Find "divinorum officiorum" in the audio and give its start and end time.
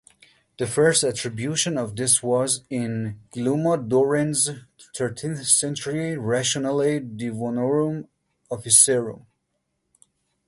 7.01-9.27